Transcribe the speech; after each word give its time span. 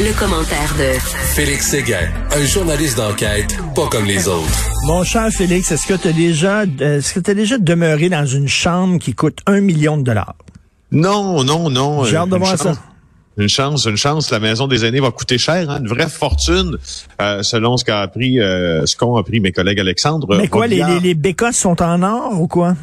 Le, 0.00 0.18
commentaire 0.18 0.74
de 0.76 0.98
Félix 1.34 1.68
Séguin, 1.68 2.08
un 2.34 2.44
journaliste 2.44 2.96
d'enquête, 2.96 3.56
pas 3.76 3.86
comme 3.86 4.04
les 4.06 4.26
autres. 4.26 4.70
Mon 4.86 5.04
cher 5.04 5.30
Félix, 5.30 5.70
est-ce 5.70 5.86
que 5.86 5.94
tu 5.94 6.08
as 6.08 6.12
déjà, 6.12 6.64
est-ce 6.64 7.14
que 7.14 7.20
tu 7.20 7.32
déjà 7.32 7.58
demeuré 7.58 8.08
dans 8.08 8.26
une 8.26 8.48
chambre 8.48 8.98
qui 8.98 9.14
coûte 9.14 9.38
un 9.46 9.60
million 9.60 9.96
de 9.96 10.02
dollars? 10.02 10.34
Non, 10.90 11.44
non, 11.44 11.70
non. 11.70 12.04
J'ai 12.04 12.16
hâte 12.16 12.28
de 12.28 12.36
voir 12.36 12.58
ça. 12.58 12.74
Une 13.36 13.48
chance, 13.48 13.84
une 13.84 13.96
chance. 13.96 14.32
La 14.32 14.40
maison 14.40 14.66
des 14.66 14.84
aînés 14.84 15.00
va 15.00 15.12
coûter 15.12 15.38
cher, 15.38 15.70
hein, 15.70 15.78
une 15.80 15.88
vraie 15.88 16.08
fortune, 16.08 16.76
euh, 17.20 17.42
selon 17.42 17.76
ce 17.76 17.84
qu'a 17.84 18.00
appris, 18.00 18.40
euh, 18.40 18.86
ce 18.86 18.96
qu'ont 18.96 19.16
appris 19.16 19.38
mes 19.38 19.52
collègues 19.52 19.78
Alexandre. 19.78 20.36
Mais 20.36 20.48
quoi, 20.48 20.66
les, 20.66 20.82
les, 20.82 21.00
les 21.00 21.14
bécosses 21.14 21.56
sont 21.56 21.80
en 21.82 22.02
or 22.02 22.40
ou 22.40 22.48
quoi? 22.48 22.74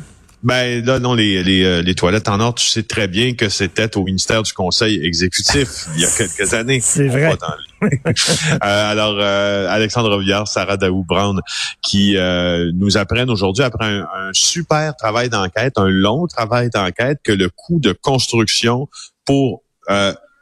Ben 0.43 0.83
là, 0.83 0.99
non, 0.99 1.13
les, 1.13 1.43
les, 1.43 1.63
euh, 1.63 1.81
les, 1.81 1.93
toilettes 1.93 2.27
en 2.27 2.39
or, 2.39 2.55
tu 2.55 2.65
sais 2.65 2.83
très 2.83 3.07
bien 3.07 3.33
que 3.35 3.47
c'était 3.47 3.95
au 3.95 4.03
ministère 4.03 4.41
du 4.41 4.53
Conseil 4.53 5.03
exécutif 5.05 5.85
il 5.95 6.01
y 6.01 6.05
a 6.05 6.09
quelques 6.09 6.53
années. 6.53 6.79
C'est 6.81 7.07
vrai. 7.07 7.38
euh, 7.83 8.57
alors, 8.61 9.17
euh, 9.19 9.67
Alexandre 9.69 10.19
Viard, 10.19 10.47
Sarah 10.47 10.77
Daou-Brown, 10.77 11.41
qui 11.81 12.17
euh, 12.17 12.71
nous 12.73 12.97
apprennent 12.97 13.30
aujourd'hui, 13.30 13.63
après 13.63 13.85
un, 13.85 14.02
un 14.02 14.30
super 14.33 14.95
travail 14.95 15.30
d'enquête, 15.30 15.73
un 15.77 15.89
long 15.89 16.25
travail 16.27 16.69
d'enquête, 16.69 17.19
que 17.23 17.31
le 17.31 17.49
coût 17.49 17.80
de 17.80 17.91
construction 17.91 18.88
pour 19.25 19.63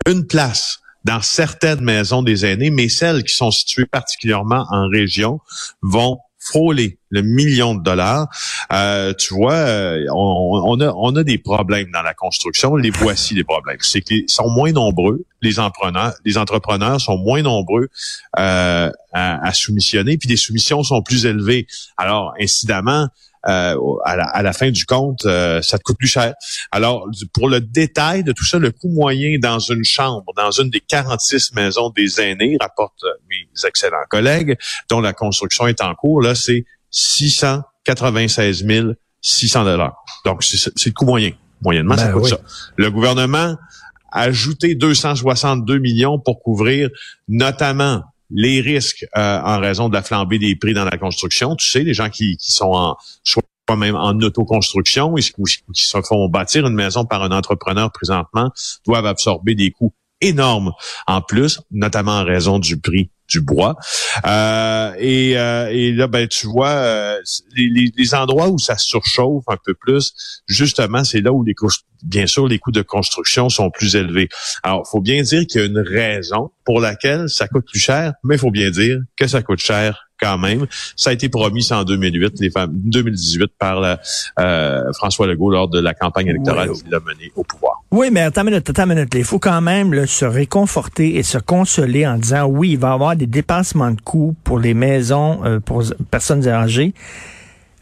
une 0.05 0.27
place 0.27 0.79
dans 1.05 1.21
certaines 1.21 1.81
maisons 1.81 2.21
des 2.21 2.45
aînés, 2.45 2.69
mais 2.69 2.87
celles 2.87 3.23
qui 3.23 3.33
sont 3.33 3.51
situées 3.51 3.85
particulièrement 3.85 4.65
en 4.69 4.87
région, 4.87 5.39
vont 5.81 6.19
frôler 6.39 6.97
le 7.09 7.21
million 7.21 7.75
de 7.75 7.83
dollars. 7.83 8.27
Euh, 8.71 9.13
tu 9.13 9.33
vois, 9.33 9.53
euh, 9.53 10.05
on, 10.13 10.79
a, 10.79 10.93
on 10.95 11.15
a 11.15 11.23
des 11.23 11.37
problèmes 11.37 11.91
dans 11.91 12.01
la 12.01 12.13
construction. 12.13 12.75
Les 12.75 12.91
voici 12.91 13.33
les 13.35 13.43
problèmes. 13.43 13.77
C'est 13.81 14.01
qu'ils 14.01 14.29
sont 14.29 14.49
moins 14.49 14.71
nombreux, 14.71 15.25
les 15.41 15.59
entrepreneurs, 15.59 16.13
les 16.25 16.37
entrepreneurs 16.37 17.01
sont 17.01 17.17
moins 17.17 17.41
nombreux 17.41 17.89
euh, 18.37 18.91
à, 19.13 19.47
à 19.47 19.53
soumissionner, 19.53 20.17
puis 20.17 20.29
les 20.29 20.37
soumissions 20.37 20.83
sont 20.83 21.01
plus 21.01 21.25
élevées. 21.25 21.67
Alors, 21.97 22.33
incidemment, 22.39 23.07
euh, 23.47 23.75
à, 24.03 24.43
la, 24.43 24.53
fin 24.53 24.69
du 24.69 24.85
compte, 24.85 25.25
euh, 25.25 25.61
ça 25.61 25.77
te 25.77 25.83
coûte 25.83 25.97
plus 25.97 26.07
cher. 26.07 26.33
Alors, 26.71 27.07
pour 27.33 27.47
le 27.47 27.61
détail 27.61 28.23
de 28.23 28.33
tout 28.33 28.45
ça, 28.45 28.59
le 28.59 28.71
coût 28.71 28.89
moyen 28.89 29.37
dans 29.39 29.59
une 29.59 29.85
chambre, 29.85 30.25
dans 30.35 30.51
une 30.51 30.69
des 30.69 30.81
46 30.81 31.53
maisons 31.53 31.89
des 31.89 32.19
aînés, 32.19 32.57
rapportent 32.59 33.05
mes 33.29 33.47
excellents 33.65 33.97
collègues, 34.09 34.57
dont 34.89 34.99
la 34.99 35.13
construction 35.13 35.67
est 35.67 35.81
en 35.81 35.95
cours, 35.95 36.21
là, 36.21 36.35
c'est 36.35 36.65
696 36.91 38.65
600 39.21 39.63
dollars. 39.63 40.03
Donc, 40.25 40.43
c'est 40.43 40.85
le 40.85 40.91
coût 40.91 41.05
moyen. 41.05 41.31
Moyennement, 41.61 41.97
ça 41.97 42.07
ben 42.07 42.13
coûte 42.13 42.27
ça. 42.27 42.39
Le 42.77 42.89
gouvernement 42.89 43.57
a 44.11 44.21
ajouté 44.21 44.75
262 44.75 45.77
millions 45.79 46.19
pour 46.19 46.41
couvrir 46.41 46.89
notamment 47.27 48.03
les 48.29 48.61
risques 48.61 49.05
euh, 49.17 49.39
en 49.41 49.59
raison 49.59 49.89
de 49.89 49.93
la 49.93 50.01
flambée 50.01 50.39
des 50.39 50.55
prix 50.55 50.73
dans 50.73 50.85
la 50.85 50.97
construction. 50.97 51.55
Tu 51.55 51.69
sais, 51.69 51.83
les 51.83 51.93
gens 51.93 52.09
qui, 52.09 52.37
sont 52.39 52.71
en 52.73 52.97
soit 53.23 53.43
même 53.77 53.95
en 53.95 54.13
autoconstruction 54.19 55.13
ou 55.13 55.17
qui 55.17 55.85
se 55.85 56.01
font 56.01 56.27
bâtir 56.27 56.65
une 56.65 56.73
maison 56.73 57.05
par 57.05 57.21
un 57.21 57.31
entrepreneur 57.31 57.91
présentement 57.91 58.51
doivent 58.85 59.05
absorber 59.05 59.53
des 59.53 59.69
coûts 59.71 59.93
énormes 60.21 60.73
en 61.05 61.21
plus, 61.21 61.61
notamment 61.71 62.19
en 62.19 62.25
raison 62.25 62.57
du 62.59 62.79
prix 62.79 63.11
du 63.29 63.41
bois. 63.41 63.75
Euh, 64.25 64.93
et, 64.97 65.37
euh, 65.37 65.69
et, 65.71 65.91
là, 65.93 66.07
ben, 66.07 66.27
tu 66.27 66.47
vois, 66.47 66.69
euh, 66.69 67.21
les, 67.55 67.91
les, 67.95 68.15
endroits 68.15 68.49
où 68.49 68.57
ça 68.57 68.77
surchauffe 68.77 69.43
un 69.47 69.57
peu 69.63 69.73
plus, 69.73 70.13
justement, 70.47 71.03
c'est 71.03 71.21
là 71.21 71.31
où 71.31 71.43
les 71.43 71.53
bien 72.03 72.27
sûr, 72.27 72.47
les 72.47 72.59
coûts 72.59 72.71
de 72.71 72.81
construction 72.81 73.49
sont 73.49 73.69
plus 73.69 73.95
élevés. 73.95 74.29
Alors, 74.63 74.87
faut 74.87 75.01
bien 75.01 75.21
dire 75.21 75.45
qu'il 75.45 75.61
y 75.61 75.63
a 75.63 75.67
une 75.67 75.79
raison 75.79 76.51
pour 76.65 76.79
laquelle 76.79 77.29
ça 77.29 77.47
coûte 77.47 77.65
plus 77.69 77.79
cher, 77.79 78.13
mais 78.23 78.35
il 78.35 78.39
faut 78.39 78.51
bien 78.51 78.71
dire 78.71 78.99
que 79.17 79.27
ça 79.27 79.41
coûte 79.41 79.59
cher 79.59 80.08
quand 80.19 80.37
même. 80.37 80.65
Ça 80.95 81.09
a 81.11 81.13
été 81.13 81.29
promis 81.29 81.67
en 81.71 81.83
2008, 81.83 82.39
les 82.39 82.51
2018 82.67 83.51
par 83.57 83.79
la, 83.79 83.99
euh, 84.39 84.83
François 84.93 85.27
Legault 85.27 85.49
lors 85.49 85.67
de 85.67 85.79
la 85.79 85.93
campagne 85.93 86.27
électorale 86.27 86.71
qu'il 86.71 86.93
a 86.93 86.99
menée 86.99 87.31
au 87.35 87.43
pouvoir. 87.43 87.83
Oui, 87.91 88.09
mais 88.11 88.21
attends 88.21 88.41
une 88.41 88.51
minute, 88.51 88.69
attends 88.69 88.83
une 88.83 88.95
minute. 88.95 89.13
Il 89.15 89.23
faut 89.23 89.39
quand 89.39 89.61
même 89.61 90.05
se 90.05 90.25
réconforter 90.25 91.15
et 91.15 91.23
se 91.23 91.37
consoler 91.37 92.05
en 92.05 92.17
disant 92.17 92.45
oui, 92.45 92.71
il 92.71 92.79
va 92.79 92.89
y 92.89 92.93
avoir 92.93 93.15
des 93.15 93.27
dépassements 93.27 93.91
de 93.91 94.01
coûts 94.01 94.35
pour 94.43 94.59
les 94.59 94.73
maisons 94.73 95.43
euh, 95.45 95.59
pour 95.59 95.83
personnes 96.11 96.47
âgées. 96.47 96.93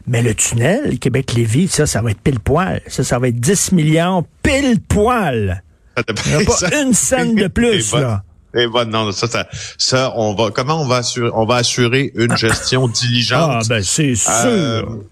Mais 0.06 0.22
le 0.22 0.34
tunnel 0.34 0.98
Québec-Lévis, 0.98 1.68
ça, 1.68 1.86
ça 1.86 2.00
va 2.00 2.12
être 2.12 2.20
pile 2.20 2.40
poil. 2.40 2.80
Ça, 2.86 3.04
ça 3.04 3.18
va 3.18 3.28
être 3.28 3.38
10 3.38 3.72
millions 3.72 4.24
pile 4.42 4.80
poil. 4.80 5.62
Il 5.96 6.30
n'y 6.30 6.42
a 6.42 6.46
pas 6.46 6.82
une 6.82 6.94
scène 6.94 7.34
de 7.34 7.48
plus, 7.48 7.92
là. 7.92 8.22
Et 8.54 8.66
non, 8.86 9.12
ça, 9.12 9.26
ça, 9.26 9.46
ça, 9.76 10.12
on 10.16 10.34
va, 10.34 10.50
comment 10.50 10.80
on 10.80 10.86
va 10.86 10.96
assurer, 10.96 11.30
on 11.34 11.44
va 11.44 11.56
assurer 11.56 12.12
une 12.14 12.36
gestion 12.36 12.88
diligente? 12.88 13.64
Ah, 13.64 13.68
ben, 13.68 13.82
c'est 13.82 14.14
euh, 14.28 14.80
sûr. 14.80 15.04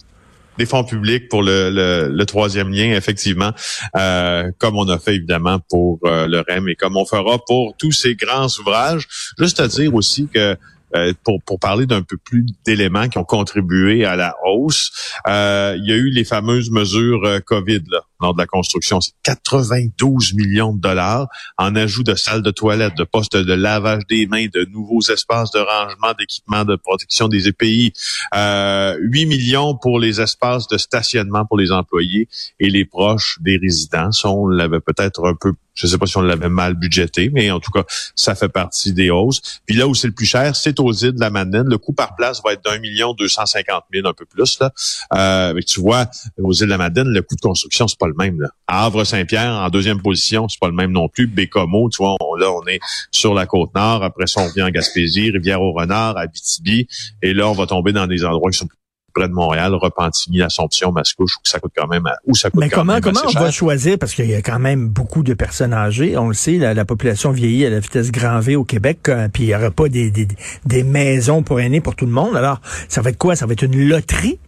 des 0.56 0.64
fonds 0.64 0.84
publics 0.84 1.28
pour 1.28 1.42
le, 1.42 1.70
le, 2.10 2.26
troisième 2.26 2.72
lien, 2.72 2.94
effectivement, 2.94 3.52
euh, 3.96 4.50
comme 4.58 4.76
on 4.78 4.88
a 4.88 4.98
fait 4.98 5.16
évidemment 5.16 5.58
pour 5.68 5.98
euh, 6.04 6.26
le 6.26 6.42
REM 6.48 6.68
et 6.68 6.76
comme 6.76 6.96
on 6.96 7.04
fera 7.04 7.38
pour 7.46 7.74
tous 7.76 7.92
ces 7.92 8.14
grands 8.14 8.48
ouvrages. 8.58 9.06
Juste 9.38 9.60
à 9.60 9.68
dire 9.68 9.94
aussi 9.94 10.28
que 10.32 10.56
euh, 10.94 11.12
pour, 11.24 11.42
pour 11.42 11.58
parler 11.58 11.86
d'un 11.86 12.02
peu 12.02 12.16
plus 12.16 12.46
d'éléments 12.64 13.08
qui 13.08 13.18
ont 13.18 13.24
contribué 13.24 14.04
à 14.04 14.16
la 14.16 14.34
hausse, 14.44 14.92
euh, 15.26 15.76
il 15.78 15.88
y 15.88 15.92
a 15.92 15.96
eu 15.96 16.10
les 16.10 16.24
fameuses 16.24 16.70
mesures 16.70 17.24
euh, 17.24 17.40
COVID 17.40 17.82
là, 17.90 18.02
lors 18.20 18.34
de 18.34 18.38
la 18.38 18.46
construction. 18.46 19.00
C'est 19.00 19.12
92 19.24 20.34
millions 20.34 20.72
de 20.72 20.80
dollars 20.80 21.28
en 21.58 21.74
ajout 21.76 22.02
de 22.02 22.14
salles 22.14 22.42
de 22.42 22.50
toilettes, 22.50 22.96
de 22.96 23.04
postes 23.04 23.36
de 23.36 23.52
lavage 23.52 24.02
des 24.08 24.26
mains, 24.26 24.46
de 24.52 24.64
nouveaux 24.66 25.02
espaces 25.02 25.50
de 25.50 25.58
rangement, 25.58 26.12
d'équipements 26.18 26.64
de 26.64 26.76
protection 26.76 27.28
des 27.28 27.48
EPI. 27.48 27.92
Euh, 28.34 28.96
8 29.00 29.26
millions 29.26 29.76
pour 29.76 29.98
les 29.98 30.20
espaces 30.20 30.68
de 30.68 30.78
stationnement 30.78 31.44
pour 31.44 31.58
les 31.58 31.72
employés 31.72 32.28
et 32.60 32.70
les 32.70 32.84
proches 32.84 33.38
des 33.40 33.56
résidents. 33.56 34.10
on 34.24 34.48
l'avait 34.48 34.80
peut-être 34.80 35.26
un 35.26 35.34
peu 35.34 35.52
je 35.76 35.86
sais 35.86 35.98
pas 35.98 36.06
si 36.06 36.16
on 36.16 36.22
l'avait 36.22 36.48
mal 36.48 36.74
budgété, 36.74 37.30
mais 37.32 37.50
en 37.50 37.60
tout 37.60 37.70
cas, 37.70 37.84
ça 38.14 38.34
fait 38.34 38.48
partie 38.48 38.92
des 38.92 39.10
hausses. 39.10 39.60
Puis 39.66 39.76
là 39.76 39.86
où 39.86 39.94
c'est 39.94 40.08
le 40.08 40.14
plus 40.14 40.26
cher, 40.26 40.56
c'est 40.56 40.80
aux 40.80 40.92
îles 40.92 41.12
de 41.12 41.20
la 41.20 41.30
Madeleine. 41.30 41.68
Le 41.68 41.78
coût 41.78 41.92
par 41.92 42.16
place 42.16 42.40
va 42.44 42.54
être 42.54 42.64
d'un 42.64 42.78
million 42.78 43.12
deux 43.12 43.28
cent 43.28 43.46
cinquante 43.46 43.84
mille, 43.92 44.06
un 44.06 44.14
peu 44.14 44.24
plus. 44.24 44.58
Là. 44.58 44.72
Euh, 45.14 45.52
mais 45.54 45.62
tu 45.62 45.80
vois, 45.80 46.06
aux 46.38 46.52
îles 46.52 46.66
de 46.66 46.70
la 46.70 46.78
Madeleine, 46.78 47.08
le 47.08 47.22
coût 47.22 47.36
de 47.36 47.40
construction, 47.40 47.86
c'est 47.86 47.98
pas 47.98 48.08
le 48.08 48.14
même. 48.14 48.40
Là. 48.40 48.48
À 48.66 48.86
Havre-Saint-Pierre, 48.86 49.52
en 49.52 49.68
deuxième 49.68 50.00
position, 50.00 50.48
c'est 50.48 50.58
pas 50.60 50.68
le 50.68 50.74
même 50.74 50.92
non 50.92 51.08
plus. 51.08 51.26
Bécomo, 51.26 51.90
tu 51.90 51.98
vois, 51.98 52.16
là, 52.38 52.50
on 52.50 52.66
est 52.66 52.80
sur 53.10 53.34
la 53.34 53.46
côte 53.46 53.74
nord. 53.74 54.02
Après 54.02 54.26
ça, 54.26 54.40
on 54.40 54.48
vient 54.48 54.66
en 54.66 54.70
Gaspésie, 54.70 55.30
Rivière-au-Renard, 55.30 56.16
Abitibi. 56.16 56.88
Et 57.22 57.34
là, 57.34 57.48
on 57.48 57.52
va 57.52 57.66
tomber 57.66 57.92
dans 57.92 58.06
des 58.06 58.24
endroits 58.24 58.50
qui 58.50 58.58
sont 58.58 58.66
plus 58.66 58.78
près 59.16 59.28
de 59.28 59.32
Montréal, 59.32 59.74
Repentigny, 59.74 60.42
Assomption, 60.42 60.92
Mascouche, 60.92 61.36
où 61.36 61.48
ça 61.48 61.58
coûte 61.58 61.72
quand 61.76 61.86
même, 61.86 62.04
où 62.26 62.34
ça 62.34 62.50
coûte 62.50 62.60
Mais 62.60 62.68
comment, 62.68 63.00
comment 63.00 63.20
on 63.26 63.40
va 63.40 63.50
choisir, 63.50 63.98
parce 63.98 64.14
qu'il 64.14 64.30
y 64.30 64.34
a 64.34 64.42
quand 64.42 64.58
même 64.58 64.88
beaucoup 64.88 65.22
de 65.22 65.34
personnes 65.34 65.72
âgées, 65.72 66.16
on 66.16 66.28
le 66.28 66.34
sait, 66.34 66.58
la, 66.58 66.84
population 66.84 67.30
vieillit 67.30 67.66
à 67.66 67.70
la 67.70 67.80
vitesse 67.80 68.12
grand 68.12 68.38
V 68.40 68.56
au 68.56 68.64
Québec, 68.64 69.08
euh, 69.08 69.28
puis 69.32 69.44
il 69.44 69.48
y 69.48 69.54
aura 69.54 69.70
pas 69.70 69.88
des, 69.88 70.10
des, 70.10 70.28
des 70.64 70.82
maisons 70.82 71.42
pour 71.42 71.60
aînés 71.60 71.80
pour 71.80 71.96
tout 71.96 72.06
le 72.06 72.12
monde. 72.12 72.36
Alors, 72.36 72.60
ça 72.88 73.02
va 73.02 73.10
être 73.10 73.18
quoi? 73.18 73.34
Ça 73.34 73.46
va 73.46 73.54
être 73.54 73.62
une 73.62 73.88
loterie? 73.88 74.38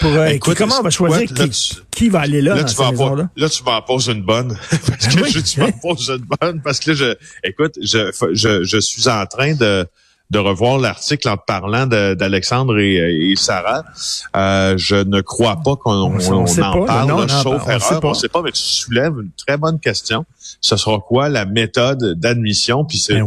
Pour, 0.00 0.10
euh, 0.10 0.26
Écoute, 0.28 0.56
comment 0.56 0.76
on 0.80 0.82
va 0.82 0.90
choisir 0.90 1.28
qui, 1.90 2.08
va 2.08 2.20
aller 2.20 2.40
là, 2.40 2.54
là, 2.54 2.62
dans 2.62 2.68
tu 2.68 3.16
là? 3.16 3.28
là, 3.36 3.48
m'en 3.66 3.82
poses 3.82 4.06
une 4.08 4.22
bonne. 4.22 4.56
parce 4.70 5.06
que 5.06 5.28
je, 5.28 5.40
tu 5.40 5.60
m'en 5.60 5.70
poses 5.72 6.08
une 6.08 6.24
bonne. 6.40 6.62
Parce 6.62 6.80
que 6.80 6.94
je, 6.94 7.14
écoute, 7.44 7.74
je, 7.82 8.10
je, 8.32 8.64
je 8.64 8.78
suis 8.78 9.08
en 9.08 9.26
train 9.26 9.54
de, 9.54 9.86
de 10.32 10.38
revoir 10.38 10.78
l'article 10.78 11.28
en 11.28 11.36
parlant 11.36 11.86
d'Alexandre 11.86 12.78
et, 12.78 13.34
Sarah. 13.36 13.84
Euh, 14.34 14.74
je 14.78 14.96
ne 14.96 15.20
crois 15.20 15.56
pas 15.62 15.76
qu'on 15.76 15.92
en 15.92 16.10
parle, 16.86 17.28
sauf 17.28 17.68
erreur. 17.68 18.00
On 18.02 18.08
ne 18.08 18.14
sait 18.14 18.28
pas, 18.28 18.40
mais 18.42 18.52
tu 18.52 18.62
soulèves 18.62 19.12
une 19.20 19.30
très 19.36 19.58
bonne 19.58 19.78
question. 19.78 20.24
Ce 20.60 20.76
sera 20.76 20.98
quoi 21.00 21.28
la 21.28 21.44
méthode 21.44 22.18
d'admission? 22.18 22.86
Puis 22.86 22.96
c'est 22.96 23.14
ben 23.14 23.24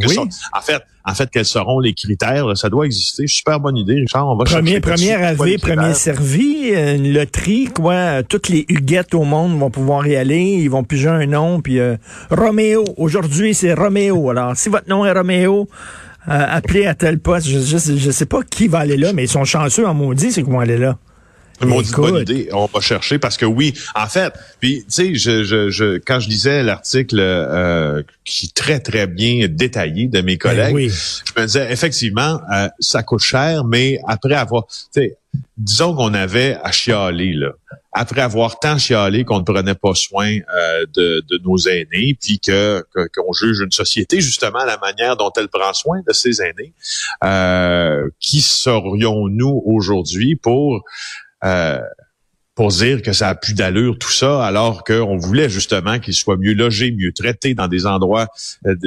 en 0.52 0.60
fait, 0.60 0.82
en 1.04 1.14
fait, 1.14 1.30
quels 1.30 1.44
seront 1.44 1.78
les 1.78 1.94
critères? 1.94 2.56
Ça 2.56 2.68
doit 2.68 2.86
exister. 2.86 3.28
Super 3.28 3.60
bonne 3.60 3.76
idée, 3.76 3.94
Richard. 3.94 4.28
On 4.28 4.36
va 4.36 4.44
premier, 4.44 4.80
premier 4.80 5.14
arrivé, 5.14 5.58
premier 5.58 5.94
servi, 5.94 6.70
une 6.70 7.12
loterie, 7.12 7.68
quoi? 7.72 8.24
Toutes 8.24 8.48
les 8.48 8.64
huguettes 8.68 9.14
au 9.14 9.22
monde 9.22 9.56
vont 9.56 9.70
pouvoir 9.70 10.04
y 10.08 10.16
aller. 10.16 10.40
Ils 10.40 10.70
vont 10.70 10.82
piger 10.82 11.08
un 11.08 11.26
nom. 11.26 11.60
Puis 11.60 11.78
euh, 11.78 11.96
Roméo. 12.30 12.84
Aujourd'hui, 12.96 13.54
c'est 13.54 13.74
Roméo. 13.74 14.30
Alors, 14.30 14.56
si 14.56 14.68
votre 14.68 14.88
nom 14.88 15.06
est 15.06 15.12
Roméo, 15.12 15.68
euh, 15.68 16.15
appeler 16.26 16.86
à 16.86 16.94
tel 16.94 17.18
poste. 17.18 17.46
Je, 17.48 17.58
je, 17.60 18.10
sais 18.10 18.26
pas 18.26 18.42
qui 18.42 18.68
va 18.68 18.80
aller 18.80 18.96
là, 18.96 19.12
mais 19.12 19.24
ils 19.24 19.28
sont 19.28 19.44
chanceux 19.44 19.86
en 19.86 19.94
maudit, 19.94 20.32
c'est 20.32 20.42
qu'ils 20.42 20.52
vont 20.52 20.60
aller 20.60 20.78
là. 20.78 20.98
Maudite 21.64 21.94
bonne 21.94 22.20
idée. 22.20 22.48
On 22.52 22.66
va 22.66 22.80
chercher 22.80 23.18
parce 23.18 23.36
que 23.36 23.46
oui, 23.46 23.72
en 23.94 24.06
fait, 24.06 24.32
puis 24.60 24.84
tu 24.84 24.84
sais, 24.88 25.14
je, 25.14 25.42
je, 25.42 25.70
je, 25.70 25.98
quand 25.98 26.20
je 26.20 26.28
lisais 26.28 26.62
l'article 26.62 27.18
euh, 27.18 28.02
qui 28.24 28.46
est 28.46 28.54
très 28.54 28.78
très 28.78 29.06
bien 29.06 29.46
détaillé 29.48 30.06
de 30.08 30.20
mes 30.20 30.36
ben 30.36 30.38
collègues, 30.38 30.90
je 30.90 31.40
me 31.40 31.46
disais 31.46 31.72
effectivement, 31.72 32.40
euh, 32.52 32.68
ça 32.78 33.02
coûte 33.02 33.22
cher, 33.22 33.64
mais 33.64 33.98
après 34.06 34.34
avoir, 34.34 34.66
tu 34.66 34.74
sais, 34.92 35.16
disons 35.56 35.94
qu'on 35.94 36.14
avait 36.14 36.58
à 36.62 36.70
chialer, 36.70 37.32
là, 37.32 37.52
après 37.92 38.20
avoir 38.20 38.58
tant 38.58 38.76
chialé 38.76 39.24
qu'on 39.24 39.38
ne 39.38 39.44
prenait 39.44 39.74
pas 39.74 39.94
soin 39.94 40.38
euh, 40.54 40.86
de, 40.94 41.24
de, 41.28 41.40
nos 41.44 41.56
aînés, 41.56 42.16
puis 42.20 42.38
que 42.38 42.84
qu'on 43.14 43.32
juge 43.32 43.60
une 43.60 43.72
société 43.72 44.20
justement 44.20 44.58
à 44.58 44.66
la 44.66 44.76
manière 44.78 45.16
dont 45.16 45.32
elle 45.36 45.48
prend 45.48 45.72
soin 45.72 46.02
de 46.06 46.12
ses 46.12 46.42
aînés, 46.42 46.74
euh, 47.24 48.08
qui 48.20 48.42
serions-nous 48.42 49.62
aujourd'hui 49.64 50.36
pour 50.36 50.84
euh, 51.44 51.80
pour 52.56 52.68
dire 52.68 53.02
que 53.02 53.12
ça 53.12 53.28
a 53.28 53.34
plus 53.34 53.52
d'allure 53.52 53.98
tout 53.98 54.10
ça, 54.10 54.42
alors 54.42 54.82
qu'on 54.82 55.18
voulait 55.18 55.50
justement 55.50 55.98
qu'ils 55.98 56.14
soient 56.14 56.38
mieux 56.38 56.54
logés, 56.54 56.90
mieux 56.90 57.12
traités 57.12 57.54
dans 57.54 57.68
des 57.68 57.86
endroits 57.86 58.28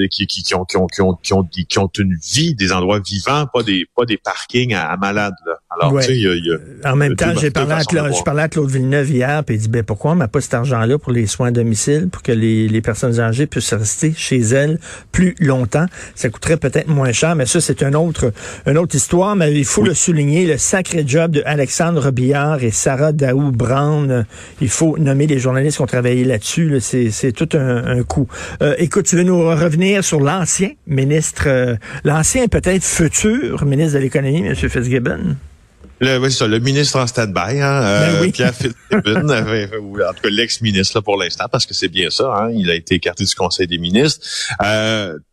qui, 0.09 0.25
qui, 0.25 0.41
qui, 0.41 0.55
ont, 0.55 0.65
qui, 0.65 0.75
ont, 0.75 0.87
qui, 0.87 1.01
ont, 1.03 1.13
qui, 1.13 1.33
ont, 1.33 1.43
qui 1.43 1.79
ont 1.79 1.91
une 1.99 2.15
vie, 2.15 2.55
des 2.55 2.71
endroits 2.71 2.99
vivants, 2.99 3.45
pas 3.53 3.61
des 3.61 3.85
pas 3.95 4.05
des 4.05 4.17
parkings 4.17 4.73
à, 4.73 4.97
malades. 4.97 5.35
Là. 5.45 5.53
Alors, 5.69 5.99
tu 5.99 6.07
sais, 6.07 6.17
il 6.17 6.23
y 6.23 6.27
a, 6.27 6.33
y 6.33 6.51
a, 6.51 6.91
En 6.91 6.95
même 6.95 7.15
temps, 7.15 7.31
j'ai 7.39 7.51
parlé, 7.51 7.73
à 7.73 7.83
Claude, 7.83 8.11
je 8.17 8.23
parlais 8.23 8.41
à 8.41 8.49
Claude 8.49 8.71
Villeneuve 8.71 9.11
hier, 9.11 9.43
puis 9.43 9.55
il 9.55 9.61
dit, 9.61 9.69
ben 9.69 9.83
pourquoi 9.83 10.13
on 10.13 10.15
n'a 10.15 10.27
pas 10.27 10.41
cet 10.41 10.55
argent-là 10.55 10.97
pour 10.97 11.11
les 11.11 11.27
soins 11.27 11.49
à 11.49 11.51
domicile, 11.51 12.09
pour 12.11 12.23
que 12.23 12.31
les, 12.31 12.67
les 12.67 12.81
personnes 12.81 13.19
âgées 13.19 13.45
puissent 13.45 13.73
rester 13.73 14.13
chez 14.17 14.39
elles 14.39 14.79
plus 15.11 15.35
longtemps? 15.39 15.85
Ça 16.15 16.29
coûterait 16.29 16.57
peut-être 16.57 16.87
moins 16.87 17.11
cher, 17.11 17.35
mais 17.35 17.45
ça, 17.45 17.61
c'est 17.61 17.83
une 17.83 17.95
autre, 17.95 18.33
une 18.65 18.79
autre 18.79 18.95
histoire. 18.95 19.35
Mais 19.35 19.53
il 19.53 19.65
faut 19.65 19.83
le 19.83 19.93
souligner, 19.93 20.47
le 20.47 20.57
sacré 20.57 21.03
job 21.05 21.31
de 21.31 21.43
Alexandre 21.45 22.01
Robillard 22.01 22.63
et 22.63 22.71
Sarah 22.71 23.11
Daou 23.11 23.51
Brown. 23.59 24.25
Il 24.61 24.69
faut 24.69 24.97
nommer 24.97 25.27
les 25.27 25.37
journalistes 25.37 25.77
qui 25.77 25.83
ont 25.83 25.87
travaillé 25.87 26.23
là-dessus. 26.23 26.79
C'est 26.79 27.31
tout 27.33 27.49
un, 27.53 28.01
coup. 28.03 28.27
Euh, 28.61 28.73
écoute, 28.77 29.05
tu 29.05 29.15
veux 29.17 29.23
nous 29.23 29.41
revenir 29.41 30.03
sur 30.03 30.19
l'ancien 30.19 30.71
ministre, 30.87 31.43
euh, 31.47 31.75
l'ancien 32.03 32.47
peut-être 32.47 32.83
futur 32.83 33.65
ministre 33.65 33.95
de 33.95 33.99
l'économie, 33.99 34.45
M. 34.45 34.55
Fitzgibbon? 34.55 35.35
Le, 36.01 36.17
oui, 36.17 36.31
ça, 36.31 36.47
le 36.47 36.59
ministre 36.59 36.97
en 36.97 37.05
stand-by, 37.05 37.59
hein, 37.59 37.83
euh, 37.83 38.21
ben 38.21 38.31
Pierre 38.31 38.55
Fitzgibbon, 38.55 39.27
ou 39.81 40.01
en 40.01 40.13
tout 40.13 40.21
cas 40.23 40.29
l'ex-ministre 40.29 41.01
pour 41.01 41.17
l'instant, 41.17 41.45
parce 41.51 41.65
que 41.65 41.73
c'est 41.73 41.89
bien 41.89 42.09
ça, 42.09 42.33
hein, 42.39 42.51
il 42.53 42.71
a 42.71 42.75
été 42.75 42.95
écarté 42.95 43.25
du 43.25 43.35
Conseil 43.35 43.67
des 43.67 43.77
ministres. 43.77 44.25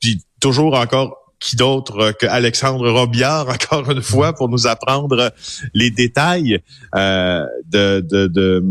puis 0.01 0.21
toujours 0.41 0.75
encore 0.75 1.26
qui 1.39 1.57
d'autre 1.57 2.13
que 2.13 2.27
Alexandre 2.27 2.91
Robillard, 2.91 3.49
encore 3.51 3.91
une 3.91 4.03
fois, 4.03 4.33
pour 4.33 4.49
nous 4.49 4.67
apprendre 4.67 5.33
les 5.75 5.91
détails 5.91 6.61
euh, 6.95 7.45
de, 7.67 8.01
de, 8.01 8.27
de 8.27 8.65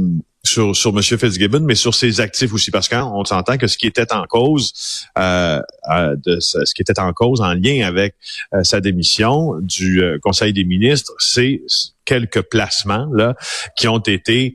sur, 0.48 0.76
sur 0.76 0.92
M. 0.96 1.02
Fitzgibbon, 1.02 1.62
mais 1.62 1.76
sur 1.76 1.94
ses 1.94 2.22
actifs 2.22 2.54
aussi, 2.54 2.72
parce 2.72 2.88
qu'on 2.88 3.26
s'entend 3.26 3.58
que 3.58 3.68
ce 3.68 3.78
qui 3.78 3.88
était 3.88 4.12
en 4.14 4.26
cause, 4.26 4.74
euh, 5.18 5.62
euh, 5.92 6.16
de 6.24 6.40
ce 6.40 6.74
qui 6.74 6.82
était 6.82 7.00
en 7.00 7.14
cause 7.14 7.42
en 7.42 7.54
lien 7.54 7.86
avec 7.86 8.16
euh, 8.54 8.64
sa 8.64 8.82
démission 8.82 9.56
du 9.62 10.02
Conseil 10.22 10.54
des 10.54 10.64
ministres, 10.64 11.14
c'est 11.20 11.62
quelques 12.06 12.44
placements 12.44 13.08
là 13.14 13.36
qui 13.76 13.88
ont 13.88 14.00
été 14.00 14.54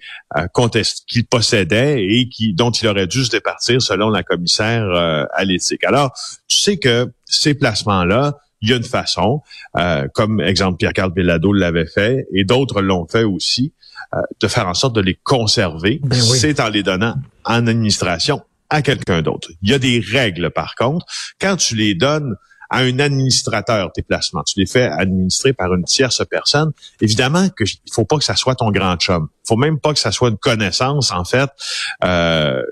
contestés, 0.53 1.03
qu'il 1.09 1.27
possédait 1.27 2.05
et 2.05 2.29
qui 2.29 2.55
dont 2.55 2.71
il 2.71 2.87
aurait 2.87 3.09
dû 3.09 3.25
se 3.25 3.31
départir 3.31 3.83
selon 3.83 4.09
la 4.09 4.23
commissaire 4.23 4.89
à 5.33 5.45
l'éthique. 5.45 5.83
Alors, 5.85 6.13
tu 6.47 6.59
sais 6.59 6.79
que 6.79 7.11
ces 7.25 7.55
placements-là, 7.55 8.39
il 8.61 8.71
y 8.71 8.73
a 8.73 8.77
une 8.77 8.85
façon, 8.85 9.43
comme 10.15 10.41
exemple 10.41 10.77
Pierre-Carl 10.77 11.13
Bellado 11.13 11.53
l'avait 11.53 11.87
fait, 11.87 12.29
et 12.33 12.45
d'autres 12.45 12.83
l'ont 12.83 13.07
fait 13.09 13.25
aussi, 13.25 13.73
euh, 13.73 13.90
de 14.41 14.49
faire 14.49 14.67
en 14.67 14.75
sorte 14.75 14.95
de 14.95 15.01
les 15.01 15.15
conserver, 15.15 16.01
ben 16.03 16.21
c'est 16.21 16.61
en 16.61 16.69
les 16.69 16.83
donnant 16.83 17.15
en 17.45 17.67
administration 17.67 18.43
à 18.71 18.83
quelqu'un 18.83 19.23
d'autre. 19.23 19.51
Il 19.63 19.71
y 19.71 19.75
a 19.75 19.79
des 19.79 20.01
règles, 20.01 20.51
par 20.51 20.75
contre. 20.75 21.05
Quand 21.41 21.57
tu 21.57 21.75
les 21.75 21.95
donnes 21.95 22.37
à 22.71 22.79
un 22.79 23.01
administrateur, 23.01 23.91
tes 23.93 24.03
placements, 24.03 24.45
tu 24.45 24.59
les 24.59 24.67
fais 24.67 24.85
administrer 24.85 25.53
par 25.53 25.75
une 25.75 25.85
tierce 25.85 26.23
personne, 26.31 26.71
évidemment 27.01 27.49
que 27.49 27.65
faut 27.93 28.05
pas 28.05 28.17
que 28.17 28.25
ça 28.25 28.37
soit 28.37 28.55
ton 28.55 28.71
grand 28.71 28.97
chum. 28.97 29.29
Il 29.45 29.49
faut 29.49 29.57
même 29.57 29.81
pas 29.81 29.93
que 29.93 29.99
ça 29.99 30.13
soit 30.13 30.29
une 30.29 30.39
connaissance, 30.39 31.11
en 31.11 31.25
fait, 31.25 31.51
euh, 32.05 32.63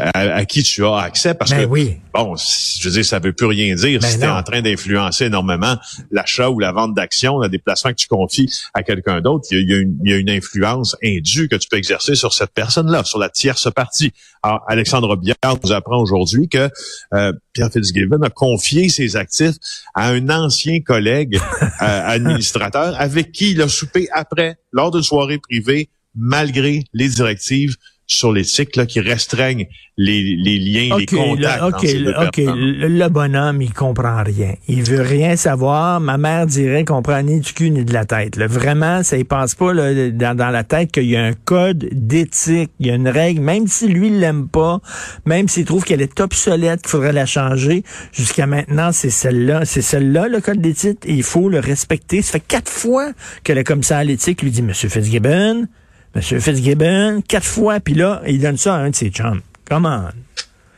à, 0.00 0.44
qui 0.44 0.62
tu 0.62 0.84
as 0.84 0.96
accès 0.96 1.34
parce 1.34 1.50
ben 1.50 1.64
que 1.64 1.66
oui. 1.66 1.96
bon, 2.14 2.34
je 2.36 2.88
veux 2.88 2.94
dire, 2.94 3.04
ça 3.04 3.18
veut 3.18 3.32
plus 3.32 3.46
rien 3.46 3.74
dire 3.74 4.00
ben 4.00 4.06
si 4.06 4.18
tu 4.18 4.24
es 4.24 4.28
en 4.28 4.42
train 4.42 4.62
d'influencer 4.62 5.26
énormément 5.26 5.76
l'achat 6.10 6.50
ou 6.50 6.58
la 6.58 6.72
vente 6.72 6.94
d'actions, 6.94 7.38
le 7.38 7.48
déplacement 7.48 7.90
que 7.90 7.96
tu 7.96 8.08
confies 8.08 8.50
à 8.74 8.82
quelqu'un 8.82 9.20
d'autre, 9.20 9.46
il 9.50 9.68
y, 9.68 9.74
a, 9.74 9.78
une, 9.78 9.98
il 10.04 10.10
y 10.10 10.14
a 10.14 10.16
une 10.16 10.30
influence 10.30 10.96
indue 11.04 11.48
que 11.48 11.56
tu 11.56 11.68
peux 11.68 11.76
exercer 11.76 12.14
sur 12.14 12.32
cette 12.32 12.52
personne-là, 12.52 13.04
sur 13.04 13.18
la 13.18 13.28
tierce 13.28 13.70
partie. 13.72 14.12
Alors, 14.42 14.62
Alexandre 14.68 15.16
Biard 15.16 15.58
nous 15.62 15.72
apprend 15.72 16.00
aujourd'hui 16.00 16.48
que 16.48 16.70
euh, 17.14 17.32
Pierre 17.52 17.70
Fitzgibbon 17.72 18.22
a 18.22 18.30
confié 18.30 18.88
ses 18.88 19.16
actifs 19.16 19.56
à 19.94 20.10
un 20.10 20.28
ancien 20.28 20.80
collègue 20.80 21.36
euh, 21.62 21.68
administrateur 21.80 22.94
avec 23.00 23.32
qui 23.32 23.52
il 23.52 23.62
a 23.62 23.68
soupé 23.68 24.08
après, 24.12 24.56
lors 24.72 24.90
d'une 24.90 25.02
soirée 25.02 25.38
privée, 25.38 25.88
malgré 26.14 26.84
les 26.92 27.08
directives 27.08 27.76
sur 28.06 28.32
l'éthique 28.32 28.76
là, 28.76 28.86
qui 28.86 29.00
restreignent 29.00 29.66
les, 29.98 30.36
les 30.36 30.58
liens, 30.58 30.96
les 30.98 31.06
contacts. 31.06 31.62
OK. 31.62 32.36
Le, 32.36 33.08
bonhomme, 33.08 33.62
il 33.62 33.72
comprend 33.72 34.22
rien. 34.22 34.54
Il 34.68 34.82
veut 34.82 35.00
rien 35.00 35.36
savoir. 35.36 36.00
Ma 36.00 36.18
mère 36.18 36.46
dirait 36.46 36.84
qu'on 36.84 37.02
prend 37.02 37.22
ni 37.22 37.40
du 37.40 37.52
cul 37.52 37.70
ni 37.70 37.84
de 37.84 37.92
la 37.92 38.04
tête. 38.04 38.38
Vraiment, 38.38 39.02
ça 39.02 39.16
ne 39.16 39.22
passe 39.22 39.54
pas 39.54 39.72
là, 39.72 40.10
dans, 40.10 40.36
dans, 40.36 40.50
la 40.50 40.64
tête 40.64 40.92
qu'il 40.92 41.06
y 41.06 41.16
a 41.16 41.24
un 41.24 41.32
code 41.32 41.88
d'éthique, 41.92 42.70
il 42.78 42.86
y 42.86 42.90
a 42.90 42.94
une 42.94 43.08
règle, 43.08 43.40
même 43.40 43.66
si 43.66 43.88
lui 43.88 44.08
il 44.08 44.20
l'aime 44.20 44.48
pas, 44.48 44.80
même 45.24 45.48
s'il 45.48 45.64
trouve 45.64 45.84
qu'elle 45.84 46.02
est 46.02 46.20
obsolète, 46.20 46.82
qu'il 46.82 46.90
faudrait 46.90 47.12
la 47.12 47.26
changer. 47.26 47.82
Jusqu'à 48.12 48.46
maintenant, 48.46 48.92
c'est 48.92 49.10
celle-là. 49.10 49.64
C'est 49.64 49.82
celle-là, 49.82 50.28
le 50.28 50.40
code 50.40 50.60
d'éthique, 50.60 51.00
et 51.06 51.14
il 51.14 51.22
faut 51.22 51.48
le 51.48 51.58
respecter. 51.58 52.22
Ça 52.22 52.32
fait 52.32 52.40
quatre 52.40 52.70
fois 52.70 53.12
que 53.44 53.52
le 53.52 53.64
commissaire 53.64 53.98
à 53.98 54.04
l'éthique 54.04 54.42
lui 54.42 54.50
dit, 54.50 54.62
Monsieur 54.62 54.88
Fitzgibbon, 54.88 55.66
M. 56.16 56.22
Fitzgibbon, 56.22 57.20
quatre 57.28 57.44
fois, 57.44 57.78
puis 57.78 57.94
là, 57.94 58.22
il 58.26 58.40
donne 58.40 58.56
ça 58.56 58.76
à 58.76 58.78
un 58.78 58.90
de 58.90 58.94
ses 58.94 59.10
chums. 59.10 59.42
Come 59.68 59.84
on. 59.84 60.25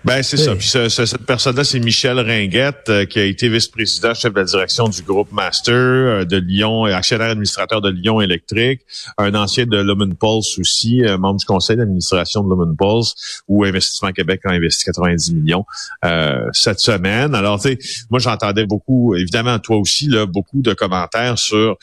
Ben 0.08 0.22
c'est 0.22 0.38
ça. 0.38 0.56
Puis 0.56 0.68
cette 0.68 1.26
personne-là, 1.26 1.64
c'est 1.64 1.80
Michel 1.80 2.18
Ringuette, 2.18 2.88
euh, 2.88 3.04
qui 3.04 3.18
a 3.18 3.24
été 3.24 3.50
vice-président, 3.50 4.14
chef 4.14 4.32
de 4.32 4.38
la 4.38 4.46
direction 4.46 4.88
du 4.88 5.02
groupe 5.02 5.30
Master 5.32 5.74
euh, 5.74 6.24
de 6.24 6.38
Lyon, 6.38 6.84
actionnaire 6.84 7.28
administrateur 7.28 7.82
de 7.82 7.90
Lyon 7.90 8.22
Électrique, 8.22 8.80
un 9.18 9.34
ancien 9.34 9.66
de 9.66 9.76
Lumen 9.76 10.14
Pulse 10.16 10.58
aussi, 10.58 11.04
euh, 11.04 11.18
membre 11.18 11.40
du 11.40 11.44
conseil 11.44 11.76
d'administration 11.76 12.42
de 12.42 12.48
Lumen 12.48 12.74
Pulse, 12.74 13.42
où 13.48 13.64
Investissement 13.64 14.10
Québec 14.12 14.40
a 14.44 14.52
investi 14.52 14.86
90 14.86 15.34
millions 15.34 15.66
cette 16.52 16.80
semaine. 16.80 17.34
Alors, 17.34 17.60
tu 17.60 17.68
sais, 17.68 17.78
moi 18.08 18.18
j'entendais 18.18 18.64
beaucoup, 18.64 19.14
évidemment 19.14 19.58
toi 19.58 19.76
aussi, 19.76 20.08
là, 20.08 20.24
beaucoup 20.24 20.62
de 20.62 20.72
commentaires 20.72 21.38
sur 21.38 21.76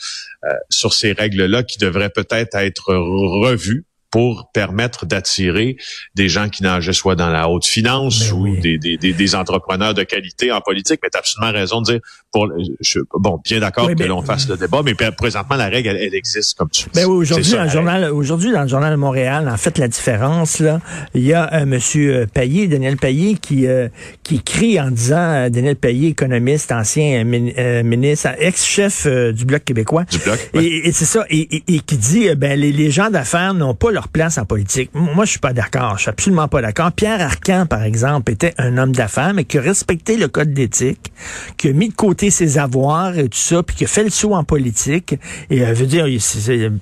sur 0.68 0.94
ces 0.94 1.12
règles-là 1.12 1.62
qui 1.62 1.78
devraient 1.78 2.10
peut-être 2.10 2.56
être 2.56 2.92
revues 2.92 3.85
pour 4.10 4.50
permettre 4.52 5.06
d'attirer 5.06 5.76
des 6.14 6.28
gens 6.28 6.48
qui 6.48 6.62
nageaient 6.62 6.92
soit 6.92 7.16
dans 7.16 7.30
la 7.30 7.48
haute 7.48 7.66
finance 7.66 8.30
ben 8.30 8.32
ou 8.32 8.56
des, 8.60 8.78
des, 8.78 8.96
des, 8.96 9.34
entrepreneurs 9.34 9.94
de 9.94 10.04
qualité 10.04 10.52
en 10.52 10.60
politique. 10.60 11.00
Mais 11.02 11.10
tu 11.10 11.16
as 11.16 11.20
absolument 11.20 11.52
raison 11.52 11.80
de 11.80 11.86
dire, 11.92 12.00
pour, 12.36 12.52
je, 12.80 13.00
bon, 13.18 13.40
bien 13.42 13.60
d'accord 13.60 13.88
que 13.88 14.04
l'on 14.04 14.20
fasse 14.20 14.46
le 14.46 14.58
débat, 14.58 14.82
mais 14.84 14.94
présentement, 14.94 15.56
la 15.56 15.68
règle, 15.68 15.96
elle, 15.98 16.14
existe 16.14 16.58
comme 16.58 16.68
tu 16.68 16.86
ben 16.94 17.06
oui, 17.06 17.16
aujourd'hui, 17.16 17.52
dans 17.52 17.64
le 17.64 17.70
journal, 17.70 18.10
aujourd'hui, 18.12 18.52
dans 18.52 18.62
le 18.62 18.68
journal 18.68 18.90
de 18.90 18.98
Montréal, 18.98 19.48
en 19.48 19.56
fait, 19.56 19.78
la 19.78 19.88
différence, 19.88 20.58
là, 20.58 20.80
il 21.14 21.22
y 21.22 21.32
a 21.32 21.50
euh, 21.54 21.64
Monsieur 21.64 22.26
Payet, 22.32 22.66
Daniel 22.66 22.98
Payet, 22.98 23.36
qui, 23.40 23.66
euh, 23.66 23.88
qui 24.22 24.42
crie 24.42 24.78
en 24.78 24.90
disant, 24.90 25.16
euh, 25.16 25.48
Daniel 25.48 25.76
Payet, 25.76 26.10
économiste, 26.10 26.72
ancien 26.72 27.24
ministre, 27.24 28.28
ex-chef 28.38 29.06
du 29.06 29.46
Bloc 29.46 29.64
québécois. 29.64 30.04
Du 30.04 30.18
Bloc, 30.18 30.50
Et, 30.54 30.92
c'est 30.92 31.06
ça, 31.06 31.24
et, 31.30 31.62
et, 31.66 31.80
qui 31.80 31.96
dit, 31.96 32.34
ben, 32.34 32.60
les, 32.60 32.70
les 32.72 32.90
gens 32.90 33.08
d'affaires 33.08 33.54
n'ont 33.54 33.74
pas 33.74 33.90
leur 33.90 34.08
place 34.08 34.36
en 34.36 34.44
politique. 34.44 34.90
Moi, 34.92 35.24
je 35.24 35.30
suis 35.30 35.40
pas 35.40 35.54
d'accord. 35.54 35.94
Je 35.96 36.02
suis 36.02 36.10
absolument 36.10 36.48
pas 36.48 36.60
d'accord. 36.60 36.92
Pierre 36.92 37.22
Arcan, 37.22 37.64
par 37.64 37.82
exemple, 37.82 38.30
était 38.30 38.52
un 38.58 38.76
homme 38.76 38.92
d'affaires, 38.92 39.32
mais 39.32 39.44
qui 39.44 39.56
a 39.56 39.62
respecté 39.62 40.18
le 40.18 40.28
code 40.28 40.52
d'éthique, 40.52 41.12
qui 41.56 41.68
a 41.68 41.72
mis 41.72 41.88
de 41.88 41.94
côté 41.94 42.25
ses 42.30 42.58
avoirs 42.58 43.18
et 43.18 43.28
tout 43.28 43.38
ça, 43.38 43.62
puis 43.62 43.76
qui 43.76 43.84
a 43.84 43.88
fait 43.88 44.04
le 44.04 44.10
saut 44.10 44.34
en 44.34 44.44
politique. 44.44 45.14
Et 45.50 45.62
euh, 45.62 45.72
veut 45.72 45.86
dire, 45.86 46.06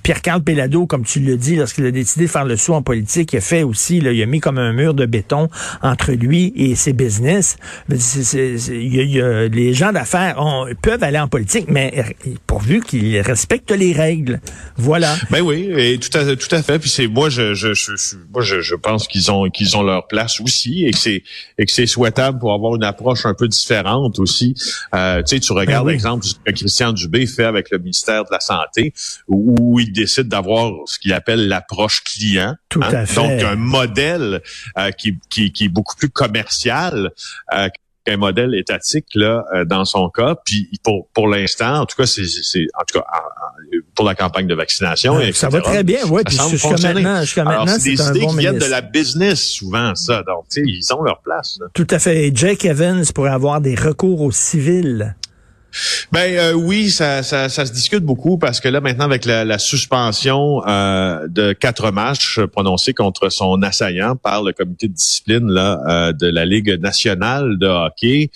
Pierre-Carl 0.03 0.43
Pellado, 0.43 0.87
comme 0.87 1.05
tu 1.05 1.21
le 1.21 1.37
dis, 1.37 1.57
lorsqu'il 1.57 1.87
a 1.87 1.91
décidé 1.91 2.25
de 2.27 2.31
faire 2.31 2.45
le 2.45 2.57
saut 2.57 2.75
en 2.75 2.83
politique, 2.83 3.33
il 3.33 3.37
a 3.39 3.41
fait 3.41 3.63
aussi, 3.63 3.99
il 3.99 4.23
a 4.23 4.27
mis 4.27 4.41
comme 4.41 4.59
un 4.59 4.73
mur 4.73 4.95
de 4.95 5.07
béton 5.07 5.49
entre 5.83 6.13
lui 6.13 6.53
et 6.57 6.75
ses 6.75 6.93
business. 6.93 7.57
les 7.89 9.75
gens 9.75 9.93
d'affaires 9.93 10.37
peuvent 10.83 11.03
aller 11.03 11.19
en 11.19 11.29
politique, 11.29 11.67
mais 11.69 12.17
pourvu 12.47 12.81
qu'ils 12.81 13.21
respectent 13.21 13.73
les 13.73 13.93
règles. 13.93 14.41
Voilà. 14.77 15.15
Ben 15.31 15.41
oui, 15.43 15.99
tout 15.99 16.17
à, 16.19 16.37
tout 16.37 16.55
à 16.55 16.63
fait. 16.63 16.79
Puis 16.79 16.91
c'est 16.91 17.07
moi, 17.07 17.29
je, 17.29 17.55
je, 17.55 17.75
je, 17.75 17.93
je, 17.97 18.61
je 18.61 18.75
pense 18.75 19.07
qu'ils 19.09 19.31
ont 19.31 19.49
qu'ils 19.51 19.77
ont 19.77 19.83
leur 19.83 20.07
place 20.07 20.41
aussi 20.41 20.85
et 20.87 20.91
que 20.91 20.99
c'est 20.99 21.23
et 21.59 21.67
que 21.67 21.73
c'est 21.73 21.87
souhaitable 21.87 22.39
pour 22.39 22.53
avoir 22.53 22.75
une 22.77 22.85
approche 22.85 23.27
un 23.27 23.35
peu 23.35 23.49
différente 23.49 24.19
aussi. 24.19 24.55
Euh, 24.95 25.23
tu 25.41 25.47
sais, 25.47 25.53
tu 25.53 25.53
regardes 25.53 25.87
ben 25.87 25.93
l'exemple 25.93 26.27
que 26.45 26.53
Christian 26.53 26.93
Dubé 26.93 27.27
fait 27.27 27.45
avec 27.45 27.71
le 27.71 27.79
ministère 27.79 28.25
de 28.25 28.29
la 28.31 28.41
Santé, 28.41 28.93
où, 29.29 29.79
il 29.81 29.93
décide 29.93 30.29
d'avoir 30.29 30.73
ce 30.87 30.99
qu'il 30.99 31.13
appelle 31.13 31.49
l'approche 31.49 32.03
client. 32.05 32.55
Tout 32.69 32.81
hein. 32.83 32.93
à 32.93 33.07
fait. 33.07 33.15
Donc 33.15 33.43
un 33.43 33.57
modèle 33.57 34.43
euh, 34.79 34.91
qui, 34.93 35.19
qui, 35.31 35.53
qui 35.53 35.65
est 35.65 35.69
beaucoup 35.69 35.97
plus 35.97 36.11
commercial. 36.11 37.11
Euh, 37.55 37.69
qu'un 38.05 38.17
modèle 38.19 38.55
étatique 38.55 39.07
là 39.15 39.45
euh, 39.55 39.65
dans 39.65 39.85
son 39.85 40.09
cas. 40.11 40.37
Puis 40.45 40.71
pour 40.83 41.09
pour 41.13 41.29
l'instant, 41.29 41.81
en 41.81 41.87
tout 41.87 41.97
cas, 41.97 42.07
c'est 42.07 42.23
en 42.75 42.85
tout 42.87 42.99
cas 42.99 43.05
pour 43.95 44.05
la 44.05 44.15
campagne 44.15 44.47
de 44.47 44.55
vaccination. 44.55 45.19
ça 45.33 45.49
va 45.49 45.61
très 45.61 45.83
bien, 45.83 46.01
oui. 46.11 46.23
Puis 46.25 46.39
jusqu'à 46.51 46.93
maintenant, 46.93 47.21
jusqu'à 47.23 47.45
maintenant, 47.45 47.79
c'est 47.79 47.95
des 47.95 48.09
idées 48.09 48.27
qui 48.27 48.37
viennent 48.37 48.59
de 48.59 48.65
la 48.67 48.83
business 48.83 49.43
souvent, 49.43 49.95
ça. 49.95 50.23
Donc, 50.23 50.47
tu 50.51 50.61
sais, 50.61 50.67
ils 50.67 50.95
ont 50.95 51.03
leur 51.03 51.21
place. 51.21 51.59
Tout 51.73 51.87
à 51.91 51.99
fait. 51.99 52.31
Jake 52.35 52.65
Evans 52.65 53.05
pourrait 53.15 53.31
avoir 53.31 53.61
des 53.61 53.75
recours 53.75 54.21
aux 54.21 54.33
civils. 54.33 55.17
Ben 56.13 56.37
euh, 56.37 56.53
oui, 56.53 56.91
ça, 56.91 57.23
ça, 57.23 57.49
ça, 57.49 57.67
se 57.67 57.73
discute 57.73 58.05
beaucoup 58.05 58.39
parce 58.39 58.61
que 58.61 58.69
là 58.69 58.81
maintenant 58.81 59.05
avec 59.05 59.25
la, 59.25 59.45
la 59.45 59.59
suspension 59.59 60.63
euh, 60.67 61.27
de 61.29 61.53
quatre 61.53 61.91
matchs 61.91 62.41
prononcés 62.53 62.95
contre 62.95 63.29
son 63.29 63.63
assaillant 63.63 64.17
par 64.17 64.43
le 64.43 64.53
comité 64.53 64.89
de 64.89 64.95
discipline 64.95 65.51
là 65.51 65.81
euh, 65.89 66.13
de 66.13 66.27
la 66.27 66.45
Ligue 66.45 66.81
nationale 66.81 67.59
de 67.59 67.67
hockey, 67.67 68.31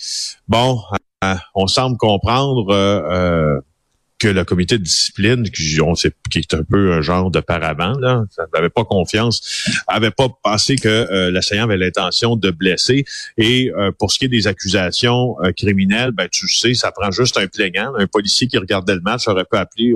bon, 0.47 0.79
euh, 1.23 1.35
on 1.55 1.67
semble 1.67 1.97
comprendre 1.97 2.73
que 4.19 4.27
le 4.27 4.43
comité 4.43 4.77
de 4.77 4.83
discipline, 4.83 5.49
qui, 5.49 5.79
on 5.81 5.95
sait, 5.95 6.11
qui 6.29 6.39
est 6.39 6.53
un 6.53 6.63
peu 6.63 6.93
un 6.93 7.01
genre 7.01 7.31
de 7.31 7.39
paravent, 7.39 7.97
là, 7.99 8.23
n'avait 8.53 8.69
pas 8.69 8.83
confiance, 8.83 9.65
avait 9.87 10.11
pas 10.11 10.27
pensé 10.43 10.75
que 10.75 10.87
euh, 10.89 11.31
l'assaillant 11.31 11.63
avait 11.63 11.77
l'intention 11.77 12.35
de 12.35 12.51
blesser. 12.51 13.05
Et 13.37 13.71
euh, 13.71 13.91
pour 13.97 14.11
ce 14.11 14.19
qui 14.19 14.25
est 14.25 14.29
des 14.29 14.47
accusations 14.47 15.35
euh, 15.41 15.51
criminelles, 15.53 16.11
ben 16.11 16.27
tu 16.29 16.47
sais, 16.49 16.73
ça 16.73 16.91
prend 16.91 17.11
juste 17.11 17.37
un 17.37 17.47
plaignant, 17.47 17.93
un 17.95 18.07
policier 18.07 18.47
qui 18.47 18.57
regardait 18.57 18.95
le 18.95 19.01
match 19.01 19.27
aurait 19.27 19.45
pu 19.45 19.57
appeler 19.57 19.93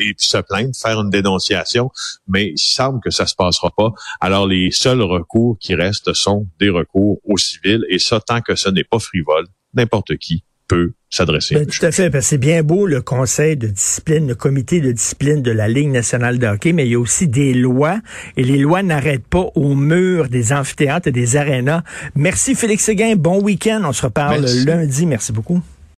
et 0.00 0.14
puis 0.14 0.26
se 0.26 0.38
plaindre, 0.38 0.74
faire 0.74 1.00
une 1.00 1.10
dénonciation, 1.10 1.90
mais 2.26 2.48
il 2.48 2.58
semble 2.58 3.00
que 3.00 3.10
ça 3.10 3.26
se 3.26 3.34
passera 3.34 3.70
pas. 3.76 3.92
Alors 4.20 4.46
les 4.46 4.70
seuls 4.72 5.02
recours 5.02 5.56
qui 5.60 5.74
restent 5.74 6.12
sont 6.12 6.46
des 6.58 6.70
recours 6.70 7.20
au 7.24 7.36
civil, 7.36 7.84
et 7.88 7.98
ça 7.98 8.20
tant 8.20 8.40
que 8.40 8.56
ce 8.56 8.68
n'est 8.68 8.84
pas 8.84 8.98
frivole, 8.98 9.46
n'importe 9.74 10.16
qui 10.16 10.42
peut 10.70 10.92
s'adresser. 11.10 11.56
Ben, 11.56 11.66
tout 11.66 11.84
à 11.84 11.90
fait, 11.90 12.10
parce 12.10 12.24
que 12.26 12.28
c'est 12.30 12.38
bien 12.38 12.62
beau 12.62 12.86
le 12.86 13.02
conseil 13.02 13.56
de 13.56 13.66
discipline, 13.66 14.28
le 14.28 14.36
comité 14.36 14.80
de 14.80 14.92
discipline 14.92 15.42
de 15.42 15.50
la 15.50 15.66
Ligue 15.66 15.90
nationale 15.90 16.38
de 16.38 16.46
hockey, 16.46 16.72
mais 16.72 16.86
il 16.86 16.92
y 16.92 16.94
a 16.94 17.00
aussi 17.00 17.26
des 17.26 17.52
lois 17.52 17.98
et 18.36 18.44
les 18.44 18.58
lois 18.58 18.82
n'arrêtent 18.84 19.26
pas 19.26 19.46
au 19.56 19.74
mur 19.74 20.28
des 20.28 20.52
amphithéâtres 20.52 21.08
et 21.08 21.12
des 21.12 21.36
arénas. 21.36 21.82
Merci 22.14 22.54
Félix 22.54 22.84
Séguin, 22.84 23.16
bon 23.16 23.42
week-end, 23.42 23.82
on 23.84 23.92
se 23.92 24.02
reparle 24.02 24.46
lundi, 24.64 25.06
merci 25.06 25.32
beaucoup. 25.32 25.60